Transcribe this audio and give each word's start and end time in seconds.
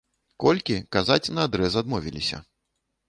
Колькі, 0.43 0.77
казаць 0.97 1.31
наадрэз 1.41 1.79
адмовіліся. 1.83 2.37